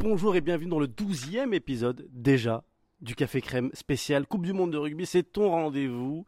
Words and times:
Bonjour 0.00 0.36
et 0.36 0.40
bienvenue 0.40 0.70
dans 0.70 0.78
le 0.78 0.86
douzième 0.86 1.52
épisode 1.52 2.06
déjà 2.12 2.62
du 3.00 3.16
Café 3.16 3.40
Crème 3.40 3.68
spécial 3.72 4.28
Coupe 4.28 4.44
du 4.44 4.52
Monde 4.52 4.70
de 4.70 4.78
rugby. 4.78 5.04
C'est 5.06 5.24
ton 5.24 5.50
rendez-vous 5.50 6.24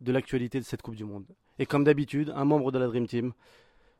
de 0.00 0.10
l'actualité 0.10 0.58
de 0.58 0.64
cette 0.64 0.80
Coupe 0.80 0.94
du 0.94 1.04
Monde. 1.04 1.26
Et 1.58 1.66
comme 1.66 1.84
d'habitude, 1.84 2.32
un 2.34 2.46
membre 2.46 2.72
de 2.72 2.78
la 2.78 2.86
Dream 2.86 3.06
Team. 3.06 3.34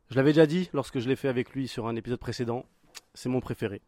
Je 0.08 0.16
l'avais 0.16 0.30
déjà 0.30 0.46
dit 0.46 0.70
lorsque 0.72 1.00
je 1.00 1.06
l'ai 1.06 1.16
fait 1.16 1.28
avec 1.28 1.52
lui 1.52 1.68
sur 1.68 1.86
un 1.86 1.96
épisode 1.96 2.18
précédent, 2.18 2.64
c'est 3.12 3.28
mon 3.28 3.40
préféré. 3.40 3.82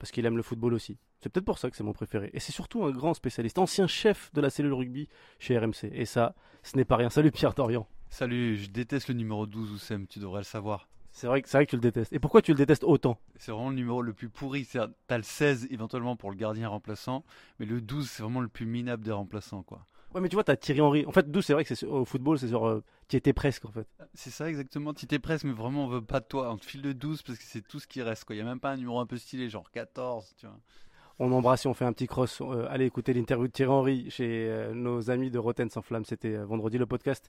Parce 0.00 0.10
qu'il 0.10 0.26
aime 0.26 0.36
le 0.36 0.42
football 0.42 0.74
aussi. 0.74 0.98
C'est 1.20 1.28
peut-être 1.28 1.46
pour 1.46 1.58
ça 1.58 1.70
que 1.70 1.76
c'est 1.76 1.84
mon 1.84 1.92
préféré. 1.92 2.30
Et 2.32 2.40
c'est 2.40 2.50
surtout 2.50 2.82
un 2.82 2.90
grand 2.90 3.14
spécialiste, 3.14 3.60
ancien 3.60 3.86
chef 3.86 4.32
de 4.34 4.40
la 4.40 4.50
cellule 4.50 4.74
rugby 4.74 5.08
chez 5.38 5.56
RMC. 5.56 5.84
Et 5.92 6.04
ça, 6.04 6.34
ce 6.64 6.76
n'est 6.76 6.84
pas 6.84 6.96
rien. 6.96 7.10
Salut 7.10 7.30
Pierre 7.30 7.54
Dorian. 7.54 7.86
Salut, 8.10 8.56
je 8.56 8.70
déteste 8.70 9.06
le 9.06 9.14
numéro 9.14 9.46
12 9.46 9.70
Oussem, 9.70 10.08
tu 10.08 10.18
devrais 10.18 10.40
le 10.40 10.44
savoir. 10.44 10.88
C'est 11.16 11.28
vrai, 11.28 11.42
que- 11.42 11.48
c'est 11.48 11.56
vrai 11.58 11.64
que 11.66 11.70
tu 11.70 11.76
le 11.76 11.80
détestes. 11.80 12.12
Et 12.12 12.18
pourquoi 12.18 12.42
tu 12.42 12.50
le 12.50 12.56
détestes 12.56 12.82
autant? 12.82 13.18
C'est 13.36 13.52
vraiment 13.52 13.68
le 13.70 13.76
numéro 13.76 14.02
le 14.02 14.12
plus 14.12 14.28
pourri. 14.28 14.64
C'est- 14.64 14.80
T'as 15.06 15.16
le 15.16 15.22
16 15.22 15.68
éventuellement 15.70 16.16
pour 16.16 16.30
le 16.30 16.36
gardien 16.36 16.68
remplaçant, 16.68 17.24
mais 17.60 17.66
le 17.66 17.80
12 17.80 18.10
c'est 18.10 18.22
vraiment 18.24 18.40
le 18.40 18.48
plus 18.48 18.66
minable 18.66 19.04
des 19.04 19.12
remplaçants 19.12 19.62
quoi. 19.62 19.86
Ouais, 20.12 20.20
mais 20.20 20.28
tu 20.28 20.34
vois, 20.36 20.44
t'as 20.44 20.56
Thierry 20.56 20.80
Henry. 20.80 21.06
En 21.06 21.12
fait, 21.12 21.28
12, 21.30 21.44
c'est 21.44 21.52
vrai 21.54 21.62
que 21.64 21.68
c'est 21.68 21.74
sur- 21.76 21.92
au 21.92 22.04
football, 22.04 22.38
c'est 22.38 22.48
sur. 22.48 22.82
tu 23.08 23.16
étais 23.16 23.32
presque 23.32 23.64
en 23.64 23.70
fait. 23.70 23.86
C'est 24.14 24.30
ça 24.30 24.48
exactement, 24.48 24.92
tu 24.94 25.06
t'es 25.06 25.18
presque, 25.20 25.44
mais 25.44 25.52
vraiment 25.52 25.84
on 25.84 25.88
veut 25.88 26.02
pas 26.02 26.18
de 26.20 26.24
toi. 26.26 26.50
On 26.52 26.56
te 26.56 26.64
file 26.66 26.82
le 26.82 26.94
12 26.94 27.22
parce 27.22 27.38
que 27.38 27.44
c'est 27.44 27.62
tout 27.62 27.78
ce 27.80 27.86
qui 27.86 28.02
reste 28.02 28.24
quoi. 28.24 28.34
Il 28.34 28.38
y 28.38 28.42
a 28.42 28.44
même 28.44 28.60
pas 28.60 28.70
un 28.72 28.76
numéro 28.76 28.98
un 28.98 29.06
peu 29.06 29.16
stylé, 29.16 29.48
genre 29.48 29.70
14, 29.70 30.34
tu 30.36 30.46
vois. 30.46 30.58
On 31.20 31.30
embrasse 31.30 31.64
et 31.64 31.68
on 31.68 31.74
fait 31.74 31.84
un 31.84 31.92
petit 31.92 32.08
cross. 32.08 32.40
Euh, 32.40 32.66
allez 32.70 32.86
écouter 32.86 33.12
l'interview 33.12 33.46
de 33.46 33.52
Thierry 33.52 33.70
Henry 33.70 34.10
chez 34.10 34.48
euh, 34.50 34.74
nos 34.74 35.10
amis 35.10 35.30
de 35.30 35.38
Rotten 35.38 35.70
sans 35.70 35.80
flamme. 35.80 36.04
C'était 36.04 36.34
euh, 36.34 36.44
vendredi. 36.44 36.76
Le 36.76 36.86
podcast 36.86 37.28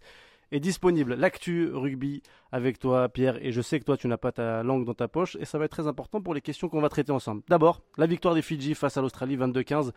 est 0.56 0.60
disponible. 0.60 1.14
L'actu 1.16 1.70
rugby 1.72 2.22
avec 2.52 2.80
toi, 2.80 3.10
Pierre. 3.10 3.44
Et 3.46 3.52
je 3.52 3.62
sais 3.62 3.80
que 3.80 3.86
toi, 3.86 3.98
tu 3.98 4.08
n'as 4.08 4.18
pas 4.18 4.32
ta 4.32 4.64
langue 4.64 4.86
dans 4.86 4.94
ta 4.94 5.08
poche. 5.08 5.36
Et 5.40 5.46
ça 5.46 5.58
va 5.58 5.66
être 5.66 5.72
très 5.72 5.88
important 5.88 6.22
pour 6.22 6.34
les 6.34 6.42
questions 6.42 6.70
qu'on 6.70 6.82
va 6.82 6.90
traiter 6.90 7.12
ensemble. 7.12 7.44
D'abord, 7.48 7.82
la 7.98 8.08
victoire 8.08 8.34
des 8.34 8.42
Fidji 8.42 8.74
face 8.74 8.98
à 8.98 9.02
l'Australie 9.02 9.38
22-15. 9.38 9.92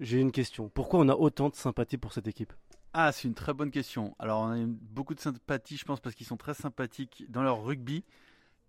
J'ai 0.00 0.20
une 0.20 0.32
question. 0.32 0.68
Pourquoi 0.68 1.00
on 1.00 1.08
a 1.08 1.14
autant 1.14 1.48
de 1.48 1.54
sympathie 1.54 1.98
pour 1.98 2.12
cette 2.12 2.26
équipe? 2.26 2.52
Ah, 2.94 3.10
c'est 3.12 3.26
une 3.26 3.34
très 3.34 3.54
bonne 3.54 3.70
question. 3.70 4.14
Alors, 4.18 4.42
on 4.42 4.50
a 4.50 4.66
beaucoup 4.66 5.14
de 5.14 5.20
sympathie, 5.20 5.76
je 5.76 5.84
pense, 5.84 6.00
parce 6.00 6.14
qu'ils 6.14 6.26
sont 6.26 6.36
très 6.36 6.54
sympathiques 6.54 7.24
dans 7.30 7.42
leur 7.42 7.64
rugby. 7.64 8.04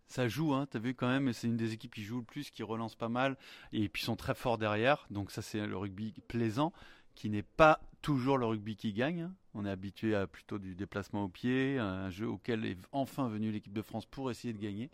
Ça 0.08 0.28
joue, 0.28 0.54
hein, 0.54 0.68
t'as 0.70 0.80
vu 0.80 0.94
quand 0.94 1.08
même, 1.08 1.34
c'est 1.34 1.48
une 1.48 1.58
des 1.58 1.74
équipes 1.74 1.96
qui 1.96 2.04
joue 2.04 2.20
le 2.20 2.24
plus, 2.24 2.52
qui 2.52 2.62
relance 2.62 2.96
pas 2.96 3.10
mal, 3.10 3.38
et 3.72 3.90
puis 3.90 4.04
sont 4.04 4.16
très 4.16 4.36
forts 4.36 4.58
derrière. 4.58 5.08
Donc 5.10 5.32
ça, 5.32 5.42
c'est 5.42 5.66
le 5.66 5.76
rugby 5.76 6.14
plaisant, 6.28 6.72
qui 7.16 7.30
n'est 7.30 7.42
pas 7.42 7.82
toujours 8.02 8.38
le 8.38 8.46
rugby 8.46 8.76
qui 8.76 8.94
gagne. 8.94 9.32
On 9.56 9.66
est 9.66 9.70
habitué 9.70 10.16
à 10.16 10.26
plutôt 10.26 10.58
du 10.58 10.74
déplacement 10.76 11.26
au 11.26 11.28
pied, 11.30 11.78
un 11.78 12.10
jeu 12.10 12.28
auquel 12.28 12.66
est 12.66 12.78
enfin 12.92 13.28
venue 13.30 13.52
l'équipe 13.52 13.74
de 13.74 13.82
France 13.84 14.06
pour 14.06 14.32
essayer 14.32 14.54
de 14.54 14.60
gagner. 14.60 14.90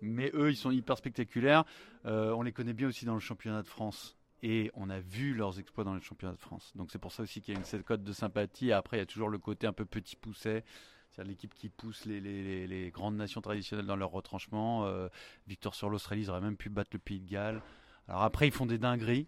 Mais 0.00 0.30
eux, 0.34 0.50
ils 0.50 0.56
sont 0.56 0.70
hyper 0.70 0.96
spectaculaires. 0.96 1.64
Euh, 2.04 2.30
on 2.32 2.42
les 2.42 2.52
connaît 2.52 2.72
bien 2.72 2.86
aussi 2.88 3.04
dans 3.04 3.14
le 3.14 3.20
championnat 3.20 3.62
de 3.62 3.68
France. 3.68 4.16
Et 4.42 4.70
on 4.74 4.90
a 4.90 5.00
vu 5.00 5.34
leurs 5.34 5.58
exploits 5.58 5.82
dans 5.82 5.94
le 5.94 6.00
championnat 6.00 6.34
de 6.34 6.38
France. 6.40 6.70
Donc 6.76 6.90
c'est 6.92 6.98
pour 7.00 7.10
ça 7.10 7.22
aussi 7.24 7.40
qu'il 7.40 7.54
y 7.54 7.56
a 7.56 7.58
une 7.58 7.64
cette 7.64 7.84
cote 7.84 8.04
de 8.04 8.12
sympathie. 8.12 8.70
Après, 8.70 8.98
il 8.98 9.00
y 9.00 9.02
a 9.02 9.06
toujours 9.06 9.28
le 9.30 9.38
côté 9.38 9.66
un 9.66 9.72
peu 9.72 9.84
petit 9.86 10.14
pousset. 10.14 10.62
C'est-à-dire 11.10 11.30
l'équipe 11.30 11.54
qui 11.54 11.68
pousse 11.70 12.04
les, 12.04 12.20
les- 12.20 12.44
les- 12.44 12.66
les 12.66 12.90
grandes 12.90 13.16
nations 13.16 13.40
traditionnelles 13.40 13.86
dans 13.86 13.96
leur 13.96 14.10
retranchement. 14.10 14.84
Euh, 14.86 15.08
victoire 15.48 15.74
sur 15.74 15.88
l'Australie, 15.90 16.22
ils 16.22 16.30
auraient 16.30 16.42
même 16.42 16.56
pu 16.58 16.68
battre 16.68 16.90
le 16.92 16.98
Pays 16.98 17.18
de 17.20 17.28
Galles. 17.28 17.60
Alors 18.08 18.22
après, 18.22 18.46
ils 18.46 18.52
font 18.52 18.66
des 18.66 18.78
dingueries. 18.78 19.26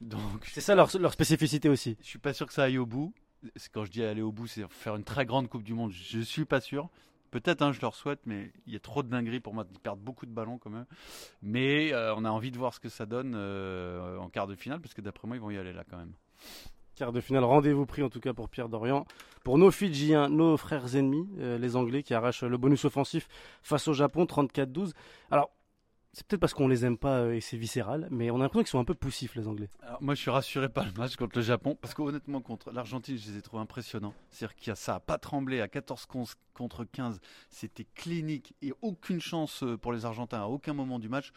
Donc 0.00 0.46
C'est 0.46 0.60
ça 0.62 0.74
leur, 0.74 0.88
leur 0.98 1.12
spécificité 1.12 1.68
aussi. 1.68 1.96
je 2.00 2.06
suis 2.06 2.18
pas 2.18 2.32
sûr 2.32 2.46
que 2.46 2.52
ça 2.54 2.64
aille 2.64 2.78
au 2.78 2.86
bout. 2.86 3.12
Quand 3.72 3.84
je 3.84 3.90
dis 3.90 4.02
aller 4.02 4.22
au 4.22 4.32
bout, 4.32 4.46
c'est 4.46 4.70
faire 4.70 4.96
une 4.96 5.04
très 5.04 5.26
grande 5.26 5.48
Coupe 5.48 5.62
du 5.62 5.74
Monde. 5.74 5.92
Je 5.92 6.20
suis 6.20 6.44
pas 6.44 6.60
sûr. 6.60 6.88
Peut-être, 7.30 7.62
hein, 7.62 7.72
je 7.72 7.80
leur 7.80 7.94
souhaite, 7.94 8.20
mais 8.24 8.52
il 8.66 8.72
y 8.72 8.76
a 8.76 8.80
trop 8.80 9.02
de 9.02 9.08
dingueries 9.08 9.40
pour 9.40 9.52
moi. 9.52 9.66
Ils 9.70 9.78
perdent 9.78 10.00
beaucoup 10.00 10.26
de 10.26 10.30
ballons 10.30 10.58
quand 10.58 10.70
même. 10.70 10.86
Mais 11.42 11.92
euh, 11.92 12.14
on 12.16 12.24
a 12.24 12.30
envie 12.30 12.50
de 12.50 12.58
voir 12.58 12.72
ce 12.72 12.80
que 12.80 12.88
ça 12.88 13.04
donne 13.04 13.34
euh, 13.36 14.16
en 14.18 14.28
quart 14.28 14.46
de 14.46 14.54
finale, 14.54 14.80
parce 14.80 14.94
que 14.94 15.00
d'après 15.00 15.26
moi, 15.26 15.36
ils 15.36 15.40
vont 15.40 15.50
y 15.50 15.58
aller 15.58 15.72
là 15.72 15.84
quand 15.88 15.98
même. 15.98 16.12
Quart 16.94 17.12
de 17.12 17.20
finale, 17.20 17.44
rendez-vous 17.44 17.84
pris 17.84 18.02
en 18.02 18.08
tout 18.08 18.20
cas 18.20 18.32
pour 18.32 18.48
Pierre 18.48 18.70
Dorian. 18.70 19.06
Pour 19.44 19.58
nos 19.58 19.70
Fidjiens, 19.70 20.30
nos 20.30 20.56
frères 20.56 20.96
ennemis, 20.96 21.28
euh, 21.38 21.58
les 21.58 21.76
Anglais 21.76 22.02
qui 22.02 22.14
arrachent 22.14 22.42
le 22.42 22.56
bonus 22.56 22.84
offensif 22.86 23.28
face 23.62 23.86
au 23.86 23.92
Japon, 23.92 24.24
34-12. 24.24 24.92
Alors, 25.30 25.50
c'est 26.16 26.26
peut-être 26.26 26.40
parce 26.40 26.54
qu'on 26.54 26.66
les 26.66 26.86
aime 26.86 26.96
pas 26.96 27.18
euh, 27.18 27.34
et 27.34 27.42
c'est 27.42 27.58
viscéral, 27.58 28.08
mais 28.10 28.30
on 28.30 28.36
a 28.36 28.38
l'impression 28.38 28.62
qu'ils 28.62 28.70
sont 28.70 28.78
un 28.78 28.86
peu 28.86 28.94
poussifs, 28.94 29.34
les 29.34 29.46
Anglais. 29.46 29.68
Moi, 30.00 30.14
je 30.14 30.20
suis 30.22 30.30
rassuré 30.30 30.70
par 30.70 30.86
le 30.86 30.92
match 30.92 31.14
contre 31.16 31.36
le 31.36 31.42
Japon, 31.42 31.76
parce 31.78 31.92
qu'honnêtement, 31.92 32.40
contre 32.40 32.72
l'Argentine, 32.72 33.18
je 33.18 33.30
les 33.32 33.36
ai 33.36 33.42
trouvés 33.42 33.60
impressionnants. 33.60 34.14
C'est-à-dire 34.30 34.56
qu'il 34.56 34.74
ça 34.76 34.94
a 34.94 35.00
pas 35.00 35.18
tremblé 35.18 35.60
à 35.60 35.68
14 35.68 36.06
con- 36.06 36.24
contre 36.54 36.84
15. 36.84 37.20
C'était 37.50 37.84
clinique 37.94 38.54
et 38.62 38.72
aucune 38.80 39.20
chance 39.20 39.62
euh, 39.62 39.76
pour 39.76 39.92
les 39.92 40.06
Argentins 40.06 40.40
à 40.40 40.46
aucun 40.46 40.72
moment 40.72 40.98
du 40.98 41.10
match. 41.10 41.32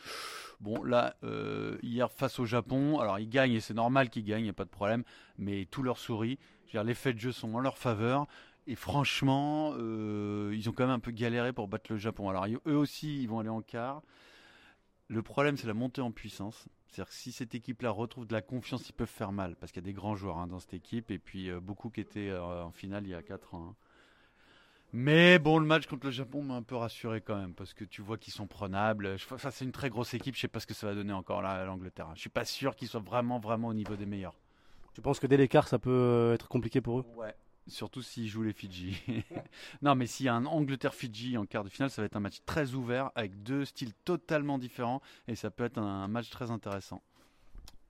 Bon, 0.62 0.82
là, 0.82 1.18
euh, 1.26 1.78
hier, 1.84 2.10
face 2.10 2.40
au 2.40 2.46
Japon, 2.46 3.00
alors 3.00 3.20
ils 3.20 3.28
gagnent 3.28 3.52
et 3.56 3.60
c'est 3.60 3.74
normal 3.74 4.10
qu'ils 4.10 4.24
gagnent, 4.24 4.40
il 4.40 4.44
n'y 4.44 4.50
a 4.50 4.54
pas 4.54 4.64
de 4.64 4.70
problème, 4.70 5.04
mais 5.38 5.66
tout 5.70 5.84
leur 5.84 5.98
sourit. 5.98 6.40
Les 6.72 6.94
faits 6.94 7.18
de 7.18 7.20
jeu 7.20 7.32
sont 7.34 7.54
en 7.54 7.60
leur 7.60 7.78
faveur. 7.78 8.28
Et 8.66 8.76
franchement, 8.76 9.74
ils 9.78 10.70
ont 10.70 10.72
quand 10.72 10.86
même 10.86 10.96
un 10.96 11.00
peu 11.00 11.12
galéré 11.12 11.52
pour 11.52 11.68
battre 11.68 11.92
le 11.92 11.98
Japon. 11.98 12.30
Alors, 12.30 12.46
eux 12.68 12.76
aussi, 12.78 13.22
ils 13.24 13.28
vont 13.28 13.40
aller 13.40 13.50
en 13.50 13.62
quart. 13.62 14.04
Le 15.10 15.22
problème, 15.24 15.58
c'est 15.58 15.68
la 15.68 15.74
montée 15.74 16.02
en 16.02 16.12
puissance. 16.12 16.68
C'est-à-dire 16.88 17.10
que 17.10 17.16
si 17.16 17.32
cette 17.32 17.54
équipe-là 17.56 17.90
retrouve 17.90 18.26
de 18.28 18.34
la 18.34 18.42
confiance, 18.42 18.88
ils 18.90 18.94
peuvent 18.94 19.08
faire 19.08 19.32
mal. 19.32 19.56
Parce 19.56 19.72
qu'il 19.72 19.82
y 19.82 19.86
a 19.86 19.90
des 19.90 19.94
grands 19.94 20.16
joueurs 20.16 20.38
hein, 20.38 20.48
dans 20.48 20.60
cette 20.60 20.74
équipe. 20.76 21.10
Et 21.12 21.18
puis 21.20 21.50
euh, 21.50 21.60
beaucoup 21.60 21.90
qui 21.90 22.00
étaient 22.02 22.30
euh, 22.30 22.64
en 22.64 22.72
finale 22.72 23.04
il 23.06 23.10
y 23.10 23.16
a 23.16 23.22
4 23.24 23.56
ans. 23.56 23.70
hein. 23.72 23.76
Mais 24.92 25.38
bon, 25.38 25.60
le 25.60 25.66
match 25.66 25.86
contre 25.86 26.06
le 26.08 26.12
Japon 26.12 26.42
m'a 26.44 26.56
un 26.56 26.64
peu 26.64 26.76
rassuré 26.76 27.22
quand 27.22 27.36
même. 27.36 27.54
Parce 27.54 27.74
que 27.74 27.86
tu 27.86 28.02
vois 28.02 28.18
qu'ils 28.18 28.34
sont 28.34 28.48
prenables. 28.48 29.18
Ça, 29.38 29.52
c'est 29.52 29.66
une 29.66 29.72
très 29.72 29.90
grosse 29.90 30.14
équipe. 30.14 30.36
Je 30.36 30.42
sais 30.42 30.48
pas 30.48 30.60
ce 30.60 30.68
que 30.68 30.74
ça 30.76 30.88
va 30.88 30.96
donner 30.96 31.14
encore 31.14 31.42
là 31.42 31.52
à 31.52 31.66
l'Angleterre. 31.66 32.12
Je 32.16 32.22
suis 32.22 32.30
pas 32.30 32.46
sûr 32.46 32.76
qu'ils 32.76 32.88
soient 32.88 33.00
vraiment, 33.02 33.40
vraiment 33.40 33.68
au 33.70 33.74
niveau 33.74 33.96
des 33.96 34.06
meilleurs. 34.06 34.36
Tu 34.94 35.02
penses 35.02 35.20
que 35.20 35.28
dès 35.28 35.38
l'écart, 35.38 35.68
ça 35.68 35.80
peut 35.80 35.90
euh, 35.92 36.34
être 36.34 36.48
compliqué 36.48 36.82
pour 36.82 37.00
eux? 37.00 37.06
Ouais. 37.16 37.34
Surtout 37.70 38.02
s'ils 38.02 38.28
jouent 38.28 38.44
les 38.44 38.54
Fidji. 38.54 39.02
non, 39.82 39.96
mais 39.96 40.08
s'il 40.08 40.26
y 40.26 40.30
a 40.30 40.36
un 40.36 40.46
Angleterre-Fidji 40.46 41.38
en 41.38 41.46
quart 41.46 41.64
de 41.64 41.70
finale, 41.70 41.90
ça 41.90 42.02
va 42.02 42.06
être 42.06 42.16
un 42.16 42.22
match 42.22 42.40
très 42.46 42.74
ouvert 42.74 43.12
avec 43.16 43.44
deux 43.44 43.66
styles 43.66 43.94
totalement 44.06 44.58
différents 44.58 45.02
et 45.28 45.36
ça 45.36 45.50
peut 45.50 45.64
être 45.64 45.78
un 45.78 46.08
match 46.08 46.30
très 46.30 46.52
intéressant. 46.52 47.02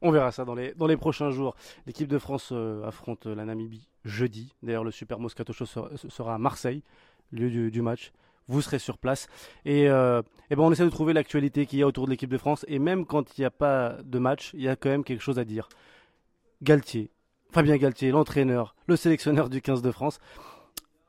On 0.02 0.12
verra 0.12 0.32
ça 0.32 0.46
dans 0.46 0.56
les, 0.56 0.74
dans 0.76 0.88
les 0.88 0.98
prochains 0.98 1.30
jours. 1.30 1.56
L'équipe 1.86 2.08
de 2.08 2.20
France 2.20 2.50
euh, 2.52 2.86
affronte 2.86 3.26
la 3.26 3.44
Namibie 3.44 3.90
jeudi. 4.06 4.54
D'ailleurs, 4.64 4.84
le 4.84 4.92
Super 4.92 5.20
Moscato 5.20 5.52
Show 5.52 5.66
sera, 5.66 5.90
sera 5.98 6.36
à 6.36 6.38
Marseille, 6.38 6.84
lieu 7.32 7.70
du, 7.70 7.82
match. 7.82 8.12
Vous 8.48 8.62
serez 8.62 8.80
sur 8.80 8.98
place. 8.98 9.28
Et, 9.66 9.90
euh, 9.90 10.22
eh 10.50 10.56
ben 10.56 10.64
on 10.64 10.72
essaie 10.72 10.86
de 10.86 10.90
trouver 10.90 11.14
l'actualité 11.14 11.66
qu'il 11.66 11.80
y 11.80 11.84
a 11.84 11.88
autour 11.88 12.06
de 12.06 12.12
l'équipe 12.12 12.30
de 12.30 12.38
France. 12.38 12.66
Et 12.68 12.80
même 12.80 13.06
quand 13.06 13.38
il 13.38 13.42
n'y 13.42 13.46
a 13.46 13.52
pas 13.52 13.98
de 14.04 14.20
match, 14.20 14.52
il 14.54 14.62
y 14.62 14.70
a 14.70 14.76
quand 14.76 14.90
même 14.90 15.04
quelque 15.04 15.22
chose 15.22 15.38
à 15.38 15.44
dire. 15.44 15.68
Galtier, 16.62 17.12
Fabien 17.52 17.78
Galtier, 17.78 18.12
l'entraîneur, 18.12 18.76
le 18.86 18.96
sélectionneur 18.96 19.50
du 19.50 19.60
15 19.60 19.82
de 19.82 19.90
France, 19.90 20.20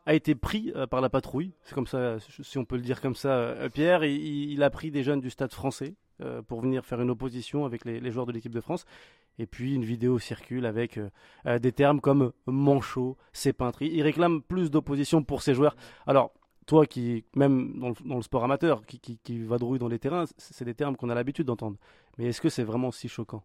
a 0.06 0.14
été 0.14 0.34
pris 0.34 0.72
euh, 0.74 0.86
par 0.86 1.02
la 1.02 1.10
patrouille. 1.10 1.52
C'est 1.64 1.74
comme 1.74 1.86
ça, 1.86 2.16
si 2.18 2.56
on 2.56 2.64
peut 2.64 2.76
le 2.76 2.82
dire 2.82 3.02
comme 3.02 3.14
ça, 3.14 3.28
euh, 3.28 3.68
Pierre. 3.68 4.04
Il, 4.04 4.52
il 4.52 4.62
a 4.62 4.70
pris 4.70 4.90
des 4.90 5.02
jeunes 5.02 5.20
du 5.20 5.28
stade 5.28 5.52
français 5.52 5.96
euh, 6.22 6.40
pour 6.40 6.62
venir 6.62 6.86
faire 6.86 7.02
une 7.02 7.10
opposition 7.10 7.66
avec 7.66 7.84
les, 7.84 8.10
joueurs 8.10 8.24
de 8.24 8.32
l'équipe 8.32 8.54
de 8.54 8.60
France. 8.62 8.86
Et 9.38 9.46
puis 9.46 9.74
une 9.74 9.84
vidéo 9.84 10.18
circule 10.18 10.66
avec 10.66 10.98
des 11.46 11.72
termes 11.72 12.00
comme 12.00 12.32
manchot, 12.46 13.16
c'est 13.32 13.54
peintre. 13.54 13.80
Il 13.80 14.02
réclame 14.02 14.42
plus 14.42 14.70
d'opposition 14.70 15.22
pour 15.22 15.40
ses 15.40 15.54
joueurs. 15.54 15.76
Alors, 16.06 16.32
toi 16.66 16.84
qui, 16.84 17.24
même 17.34 17.78
dans 17.78 18.16
le, 18.16 18.22
sport 18.22 18.44
amateur, 18.44 18.84
qui, 18.84 18.98
qui, 18.98 19.18
qui 19.18 19.42
vadrouille 19.42 19.78
dans 19.78 19.88
les 19.88 19.98
terrains, 19.98 20.24
c'est 20.36 20.64
des 20.64 20.74
termes 20.74 20.96
qu'on 20.96 21.08
a 21.08 21.14
l'habitude 21.14 21.46
d'entendre. 21.46 21.78
Mais 22.18 22.26
est-ce 22.26 22.40
que 22.42 22.50
c'est 22.50 22.64
vraiment 22.64 22.90
si 22.90 23.08
choquant? 23.08 23.42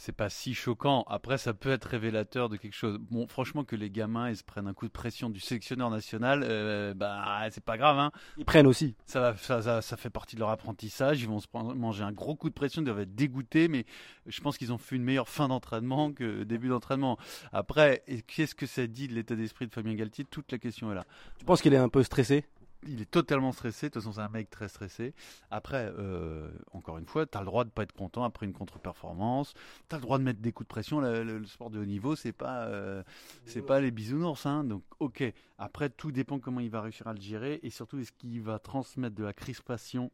C'est 0.00 0.12
pas 0.12 0.30
si 0.30 0.54
choquant. 0.54 1.02
Après, 1.08 1.38
ça 1.38 1.54
peut 1.54 1.70
être 1.70 1.86
révélateur 1.86 2.48
de 2.48 2.56
quelque 2.56 2.76
chose. 2.76 2.98
Bon, 3.10 3.26
franchement, 3.26 3.64
que 3.64 3.74
les 3.74 3.90
gamins 3.90 4.30
ils 4.30 4.36
se 4.36 4.44
prennent 4.44 4.68
un 4.68 4.72
coup 4.72 4.86
de 4.86 4.92
pression 4.92 5.28
du 5.28 5.40
sélectionneur 5.40 5.90
national, 5.90 6.44
euh, 6.44 6.94
bah 6.94 7.48
c'est 7.50 7.64
pas 7.64 7.76
grave. 7.76 7.98
Hein. 7.98 8.12
Ils 8.36 8.44
prennent 8.44 8.68
aussi. 8.68 8.94
Ça, 9.06 9.18
va, 9.20 9.36
ça, 9.36 9.60
ça, 9.60 9.82
ça 9.82 9.96
fait 9.96 10.08
partie 10.08 10.36
de 10.36 10.40
leur 10.40 10.50
apprentissage. 10.50 11.20
Ils 11.20 11.26
vont 11.26 11.40
se 11.40 11.48
prendre- 11.48 11.74
manger 11.74 12.04
un 12.04 12.12
gros 12.12 12.36
coup 12.36 12.48
de 12.48 12.54
pression, 12.54 12.80
ils 12.80 12.84
doivent 12.84 13.00
être 13.00 13.16
dégoûtés, 13.16 13.66
mais 13.66 13.86
je 14.26 14.40
pense 14.40 14.56
qu'ils 14.56 14.72
ont 14.72 14.78
fait 14.78 14.94
une 14.94 15.02
meilleure 15.02 15.28
fin 15.28 15.48
d'entraînement 15.48 16.12
que 16.12 16.44
début 16.44 16.68
d'entraînement. 16.68 17.18
Après, 17.52 18.04
qu'est-ce 18.28 18.54
que 18.54 18.66
ça 18.66 18.86
dit 18.86 19.08
de 19.08 19.14
l'état 19.14 19.34
d'esprit 19.34 19.66
de 19.66 19.72
Fabien 19.72 19.94
Galtier? 19.94 20.24
Toute 20.24 20.52
la 20.52 20.58
question 20.58 20.92
est 20.92 20.94
là. 20.94 21.06
Tu 21.40 21.44
penses 21.44 21.60
qu'il 21.60 21.74
est 21.74 21.76
un 21.76 21.88
peu 21.88 22.04
stressé? 22.04 22.44
Il 22.86 23.00
est 23.02 23.10
totalement 23.10 23.50
stressé. 23.52 23.88
De 23.88 23.92
toute 23.94 24.02
façon, 24.02 24.12
c'est 24.12 24.20
un 24.20 24.28
mec 24.28 24.50
très 24.50 24.68
stressé. 24.68 25.12
Après, 25.50 25.92
euh, 25.98 26.48
encore 26.72 26.98
une 26.98 27.06
fois, 27.06 27.26
tu 27.26 27.36
as 27.36 27.40
le 27.40 27.46
droit 27.46 27.64
de 27.64 27.70
pas 27.70 27.82
être 27.82 27.92
content 27.92 28.22
après 28.22 28.46
une 28.46 28.52
contre-performance. 28.52 29.52
Tu 29.88 29.94
as 29.96 29.98
le 29.98 30.02
droit 30.02 30.18
de 30.18 30.22
mettre 30.22 30.40
des 30.40 30.52
coups 30.52 30.66
de 30.66 30.72
pression. 30.72 31.00
Le, 31.00 31.24
le- 31.24 31.38
le 31.38 31.46
sport 31.46 31.70
de 31.70 31.80
haut 31.80 31.84
niveau, 31.84 32.14
c'est 32.14 32.32
pas, 32.32 32.66
euh, 32.66 33.02
c'est 33.46 33.62
pas 33.62 33.80
les 33.80 33.90
bisounours. 33.90 34.46
Hein. 34.46 34.62
Donc, 34.64 34.84
ok. 35.00 35.24
Après, 35.58 35.90
tout 35.90 36.12
dépend 36.12 36.38
comment 36.38 36.60
il 36.60 36.70
va 36.70 36.80
réussir 36.80 37.08
à 37.08 37.14
le 37.14 37.20
gérer 37.20 37.58
et 37.64 37.70
surtout 37.70 37.98
est-ce 37.98 38.12
qu'il 38.12 38.40
va 38.42 38.58
transmettre 38.60 39.16
de 39.16 39.24
la 39.24 39.32
crispation 39.32 40.10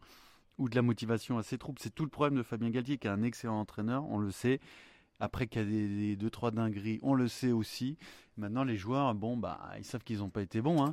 ou 0.57 0.69
de 0.69 0.75
la 0.75 0.83
motivation 0.83 1.37
à 1.37 1.43
ses 1.43 1.59
troupes. 1.59 1.79
C'est 1.81 1.95
tout 1.95 2.05
le 2.05 2.11
problème 2.11 2.39
de 2.39 2.43
Fabien 2.43 2.71
Galtier, 2.71 2.97
qui 2.97 3.09
est 3.09 3.11
un 3.11 3.23
excellent 3.23 3.61
entraîneur, 3.61 4.05
on 4.09 4.19
le 4.19 4.31
sait. 4.31 4.61
Après 5.21 5.47
qu'il 5.47 5.61
y 5.61 5.65
a 5.65 5.69
des, 5.69 5.89
des 5.89 6.17
deux 6.17 6.31
trois 6.31 6.51
dingueries, 6.51 6.99
on 7.03 7.15
le 7.15 7.29
sait 7.29 7.53
aussi. 7.53 7.99
Maintenant, 8.37 8.65
les 8.65 8.77
joueurs, 8.77 9.15
bon, 9.15 9.37
bah, 9.37 9.61
ils 9.79 9.85
savent 9.85 10.03
qu'ils 10.03 10.19
n'ont 10.19 10.31
pas 10.31 10.43
été 10.43 10.61
bons. 10.61 10.83
Hein. 10.85 10.93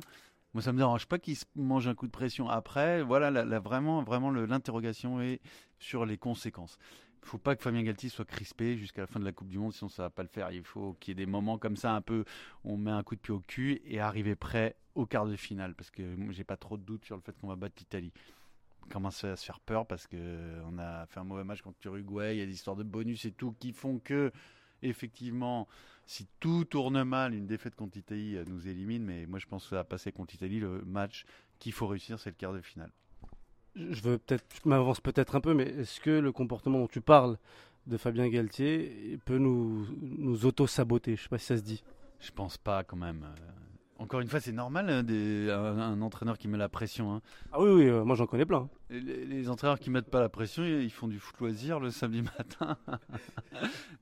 Moi, 0.54 0.62
ça 0.62 0.72
me 0.72 0.78
dérange 0.78 1.06
pas 1.06 1.18
qu'ils 1.18 1.36
se 1.36 1.46
mangent 1.56 1.88
un 1.88 1.94
coup 1.94 2.06
de 2.06 2.12
pression. 2.12 2.48
Après, 2.48 3.02
voilà, 3.02 3.30
vraiment, 3.60 4.02
vraiment, 4.02 4.30
l'interrogation 4.30 5.20
est 5.20 5.40
sur 5.78 6.04
les 6.04 6.18
conséquences. 6.18 6.78
faut 7.22 7.38
pas 7.38 7.56
que 7.56 7.62
Fabien 7.62 7.82
Galtier 7.82 8.10
soit 8.10 8.26
crispé 8.26 8.76
jusqu'à 8.76 9.02
la 9.02 9.06
fin 9.06 9.18
de 9.18 9.24
la 9.24 9.32
Coupe 9.32 9.48
du 9.48 9.58
Monde, 9.58 9.72
sinon 9.72 9.88
ça 9.88 10.02
va 10.02 10.10
pas 10.10 10.22
le 10.22 10.28
faire. 10.28 10.50
Il 10.52 10.62
faut 10.62 10.94
qu'il 11.00 11.12
y 11.12 11.12
ait 11.12 11.24
des 11.24 11.30
moments 11.30 11.56
comme 11.56 11.76
ça, 11.76 11.94
un 11.94 12.02
peu, 12.02 12.24
on 12.64 12.76
met 12.76 12.90
un 12.90 13.02
coup 13.02 13.14
de 13.14 13.20
pied 13.20 13.32
au 13.32 13.40
cul 13.40 13.80
et 13.86 13.98
arriver 13.98 14.36
prêt 14.36 14.76
au 14.94 15.06
quart 15.06 15.26
de 15.26 15.36
finale, 15.36 15.74
parce 15.74 15.90
que 15.90 16.02
j'ai 16.30 16.44
pas 16.44 16.58
trop 16.58 16.76
de 16.76 16.82
doutes 16.82 17.06
sur 17.06 17.16
le 17.16 17.22
fait 17.22 17.32
qu'on 17.40 17.48
va 17.48 17.56
battre 17.56 17.76
l'Italie. 17.78 18.12
Commence 18.90 19.24
à 19.24 19.36
se 19.36 19.44
faire 19.46 19.60
peur 19.60 19.86
parce 19.86 20.06
que 20.06 20.60
on 20.66 20.78
a 20.78 21.06
fait 21.06 21.20
un 21.20 21.24
mauvais 21.24 21.44
match 21.44 21.62
contre 21.62 21.78
l'Uruguay, 21.84 22.36
il 22.36 22.40
y 22.40 22.42
a 22.42 22.46
des 22.46 22.52
histoires 22.52 22.76
de 22.76 22.82
bonus 22.82 23.24
et 23.24 23.32
tout 23.32 23.54
qui 23.58 23.72
font 23.72 24.00
que 24.00 24.32
effectivement, 24.82 25.68
si 26.06 26.26
tout 26.40 26.64
tourne 26.64 27.02
mal, 27.04 27.34
une 27.34 27.46
défaite 27.46 27.74
contre 27.76 27.96
l'Italie 27.96 28.36
nous 28.46 28.68
élimine. 28.68 29.04
Mais 29.04 29.26
moi, 29.26 29.38
je 29.38 29.46
pense 29.46 29.64
que 29.64 29.70
ça 29.70 29.76
va 29.76 29.84
passer 29.84 30.12
contre 30.12 30.32
l'Italie. 30.32 30.60
Le 30.60 30.82
match 30.84 31.24
qu'il 31.58 31.72
faut 31.72 31.86
réussir, 31.86 32.18
c'est 32.18 32.30
le 32.30 32.36
quart 32.36 32.52
de 32.52 32.60
finale 32.60 32.90
je 33.74 34.02
veux 34.02 34.18
peut-être, 34.18 34.44
m'avance 34.64 35.00
peut-être 35.00 35.34
un 35.34 35.40
peu, 35.40 35.54
mais 35.54 35.64
est-ce 35.64 36.00
que 36.00 36.10
le 36.10 36.32
comportement 36.32 36.78
dont 36.78 36.88
tu 36.88 37.00
parles 37.00 37.38
de 37.86 37.96
Fabien 37.96 38.28
Galtier 38.28 39.18
peut 39.24 39.38
nous, 39.38 39.86
nous 40.00 40.46
auto-saboter? 40.46 41.16
Je 41.16 41.22
sais 41.22 41.28
pas 41.28 41.38
si 41.38 41.46
ça 41.46 41.56
se 41.56 41.62
dit. 41.62 41.82
Je 42.20 42.30
pense 42.30 42.58
pas 42.58 42.84
quand 42.84 42.96
même. 42.96 43.26
Encore 44.02 44.18
une 44.18 44.26
fois, 44.26 44.40
c'est 44.40 44.52
normal 44.52 44.90
hein, 44.90 45.04
un, 45.78 46.02
entraîneur 46.02 46.36
qui 46.36 46.48
met 46.48 46.58
la 46.58 46.68
pression. 46.68 47.14
Hein. 47.14 47.22
Ah 47.52 47.60
oui, 47.60 47.70
oui, 47.70 47.88
euh, 47.88 48.04
moi 48.04 48.16
j'en 48.16 48.26
connais 48.26 48.44
plein. 48.44 48.68
Les, 48.90 49.48
entraîneurs 49.48 49.78
qui 49.78 49.90
mettent 49.90 50.10
pas 50.10 50.20
la 50.20 50.28
pression, 50.28 50.64
ils 50.64 50.90
font 50.90 51.06
du 51.06 51.20
foot 51.20 51.38
loisir 51.38 51.78
le 51.78 51.90
samedi 51.90 52.22
matin. 52.38 52.76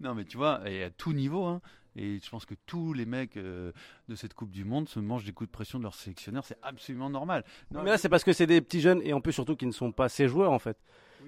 non, 0.00 0.14
mais 0.14 0.24
tu 0.24 0.38
vois, 0.38 0.62
et 0.68 0.84
à 0.84 0.90
tout 0.90 1.12
niveau. 1.12 1.44
Hein. 1.44 1.60
Et 1.96 2.18
je 2.18 2.30
pense 2.30 2.46
que 2.46 2.54
tous 2.66 2.94
les 2.94 3.04
mecs 3.04 3.36
euh, 3.36 3.72
de 4.08 4.14
cette 4.14 4.32
Coupe 4.32 4.50
du 4.50 4.64
Monde 4.64 4.88
se 4.88 5.00
mangent 5.00 5.24
des 5.24 5.32
coups 5.32 5.50
de 5.50 5.52
pression 5.52 5.78
de 5.78 5.82
leur 5.82 5.94
sélectionneur. 5.94 6.44
C'est 6.46 6.58
absolument 6.62 7.10
normal. 7.10 7.44
Non, 7.70 7.82
mais 7.82 7.90
là, 7.90 7.98
c'est 7.98 8.08
parce 8.08 8.24
que 8.24 8.32
c'est 8.32 8.46
des 8.46 8.62
petits 8.62 8.80
jeunes 8.80 9.02
et 9.04 9.12
en 9.12 9.20
plus 9.20 9.34
surtout 9.34 9.54
qui 9.54 9.66
ne 9.66 9.72
sont 9.72 9.92
pas 9.92 10.08
ses 10.08 10.28
joueurs 10.28 10.52
en 10.52 10.58
fait. 10.58 10.78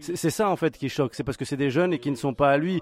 C'est 0.00 0.30
ça 0.30 0.48
en 0.48 0.56
fait 0.56 0.78
qui 0.78 0.88
choque. 0.88 1.14
C'est 1.14 1.24
parce 1.24 1.36
que 1.36 1.44
c'est 1.44 1.58
des 1.58 1.70
jeunes 1.70 1.92
et 1.92 1.98
qui 1.98 2.10
ne 2.10 2.16
sont 2.16 2.32
pas 2.32 2.50
à 2.50 2.56
lui. 2.56 2.80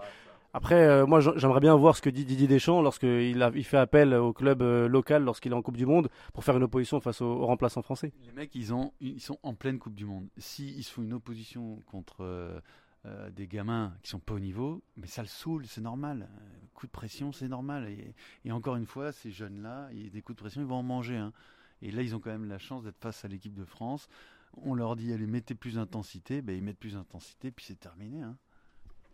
Après, 0.52 0.86
euh, 0.86 1.06
moi, 1.06 1.20
j'aimerais 1.20 1.60
bien 1.60 1.76
voir 1.76 1.96
ce 1.96 2.02
que 2.02 2.10
dit 2.10 2.24
Didier 2.24 2.48
Deschamps 2.48 2.82
lorsqu'il 2.82 3.50
il 3.54 3.64
fait 3.64 3.76
appel 3.76 4.14
au 4.14 4.32
club 4.32 4.62
euh, 4.62 4.88
local 4.88 5.22
lorsqu'il 5.22 5.52
est 5.52 5.54
en 5.54 5.62
Coupe 5.62 5.76
du 5.76 5.86
Monde 5.86 6.08
pour 6.34 6.42
faire 6.42 6.56
une 6.56 6.64
opposition 6.64 7.00
face 7.00 7.20
aux, 7.20 7.46
remplaçants 7.46 7.82
français. 7.82 8.12
Les 8.24 8.32
mecs, 8.32 8.54
ils, 8.54 8.74
ont, 8.74 8.92
ils 9.00 9.20
sont 9.20 9.38
en 9.44 9.54
pleine 9.54 9.78
Coupe 9.78 9.94
du 9.94 10.06
Monde. 10.06 10.28
S'ils 10.38 10.82
se 10.82 10.92
font 10.92 11.02
une 11.02 11.12
opposition 11.12 11.80
contre 11.86 12.24
euh, 13.06 13.30
des 13.30 13.46
gamins 13.46 13.94
qui 14.02 14.10
sont 14.10 14.18
pas 14.18 14.34
au 14.34 14.40
niveau, 14.40 14.82
mais 14.96 15.06
ça 15.06 15.22
le 15.22 15.28
saoule, 15.28 15.66
c'est 15.66 15.80
normal. 15.80 16.28
coup 16.74 16.86
de 16.86 16.92
pression, 16.92 17.30
c'est 17.30 17.48
normal. 17.48 17.88
Et, 18.44 18.50
encore 18.50 18.74
une 18.74 18.86
fois, 18.86 19.12
ces 19.12 19.30
jeunes-là, 19.30 19.88
des 19.92 20.20
coups 20.20 20.36
de 20.36 20.42
pression, 20.42 20.60
ils 20.60 20.66
vont 20.66 20.76
en 20.76 20.82
manger. 20.82 21.16
Hein. 21.16 21.32
Et 21.80 21.92
là, 21.92 22.02
ils 22.02 22.16
ont 22.16 22.20
quand 22.20 22.30
même 22.30 22.48
la 22.48 22.58
chance 22.58 22.82
d'être 22.82 22.98
face 22.98 23.24
à 23.24 23.28
l'équipe 23.28 23.54
de 23.54 23.64
France. 23.64 24.08
On 24.54 24.74
leur 24.74 24.96
dit, 24.96 25.12
allez, 25.12 25.26
mettez 25.26 25.54
plus 25.54 25.76
d'intensité. 25.76 26.42
Ben, 26.42 26.56
ils 26.56 26.62
mettent 26.62 26.78
plus 26.78 26.94
d'intensité, 26.94 27.52
puis 27.52 27.64
c'est 27.64 27.78
terminé. 27.78 28.20
Hein. 28.20 28.36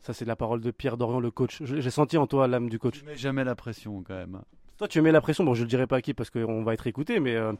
Ça, 0.06 0.12
c'est 0.12 0.24
la 0.24 0.36
parole 0.36 0.60
de 0.60 0.70
Pierre 0.70 0.96
Dorian, 0.96 1.18
le 1.18 1.32
coach. 1.32 1.60
J'ai 1.64 1.90
senti 1.90 2.16
en 2.16 2.28
toi 2.28 2.46
l'âme 2.46 2.68
du 2.68 2.78
coach. 2.78 3.00
Je 3.00 3.04
mets 3.04 3.16
jamais 3.16 3.42
la 3.42 3.56
pression 3.56 4.04
quand 4.06 4.14
même. 4.14 4.40
Toi, 4.78 4.86
tu 4.86 5.00
mets 5.00 5.10
la 5.10 5.20
pression. 5.20 5.42
Bon, 5.42 5.54
je 5.54 5.64
ne 5.64 5.68
dirai 5.68 5.88
pas 5.88 5.96
à 5.96 6.00
qui 6.00 6.14
parce 6.14 6.30
qu'on 6.30 6.62
va 6.62 6.74
être 6.74 6.86
écouté, 6.86 7.18
mais 7.18 7.34
euh, 7.34 7.52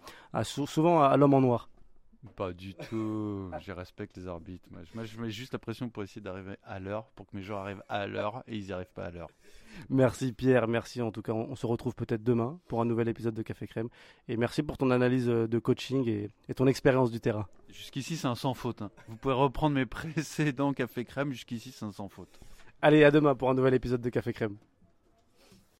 souvent 0.44 1.02
à, 1.02 1.16
l'homme 1.16 1.34
en 1.34 1.40
noir. 1.40 1.69
Pas 2.34 2.52
du 2.52 2.74
tout. 2.74 3.50
je 3.60 3.72
respecte 3.72 4.16
les 4.16 4.26
arbitres. 4.26 4.68
Moi, 4.94 5.04
je 5.04 5.20
mets 5.20 5.30
juste 5.30 5.52
la 5.52 5.58
pression 5.58 5.88
pour 5.88 6.02
essayer 6.02 6.20
d'arriver 6.20 6.56
à 6.64 6.78
l'heure, 6.78 7.06
pour 7.14 7.26
que 7.26 7.36
mes 7.36 7.42
joueurs 7.42 7.60
arrivent 7.60 7.82
à 7.88 8.06
l'heure 8.06 8.42
et 8.46 8.56
ils 8.56 8.66
n'y 8.66 8.72
arrivent 8.72 8.92
pas 8.94 9.06
à 9.06 9.10
l'heure. 9.10 9.28
Merci 9.90 10.32
Pierre, 10.32 10.68
merci 10.68 11.02
en 11.02 11.10
tout 11.10 11.22
cas. 11.22 11.32
On, 11.32 11.54
se 11.54 11.66
retrouve 11.66 11.94
peut-être 11.94 12.22
demain 12.22 12.58
pour 12.68 12.80
un 12.80 12.84
nouvel 12.84 13.08
épisode 13.08 13.34
de 13.34 13.42
Café 13.42 13.66
Crème. 13.66 13.88
Et 14.28 14.36
merci 14.36 14.62
pour 14.62 14.78
ton 14.78 14.90
analyse 14.90 15.28
euh, 15.28 15.46
de 15.46 15.58
coaching 15.58 16.08
et, 16.08 16.54
ton 16.54 16.66
expérience 16.66 17.10
du 17.10 17.20
terrain. 17.20 17.46
Jusqu'ici, 17.68 18.16
c'est 18.16 18.26
un 18.26 18.34
sans 18.34 18.54
faute. 18.54 18.82
Hein. 18.82 18.90
Vous 19.08 19.16
pouvez 19.16 19.34
reprendre 19.34 19.74
mes 19.74 19.86
précédents 19.86 20.72
Café 20.72 21.04
Crème. 21.04 21.32
Jusqu'ici, 21.32 21.72
c'est 21.72 21.84
un 21.84 21.92
sans 21.92 22.08
faute. 22.08 22.40
Allez, 22.82 23.04
à 23.04 23.10
demain 23.10 23.34
pour 23.34 23.50
un 23.50 23.54
nouvel 23.54 23.74
épisode 23.74 24.00
de 24.00 24.10
Café 24.10 24.32
Crème. 24.32 24.56